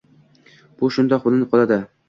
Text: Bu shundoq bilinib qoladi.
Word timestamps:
Bu 0.81 0.91
shundoq 0.97 1.29
bilinib 1.29 1.55
qoladi. 1.55 1.83